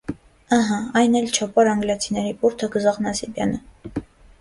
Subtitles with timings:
[0.55, 3.65] Ըհը՛, այն էլ չոպոր-անգլիացիների բուրդը գզող Նասիբյանը: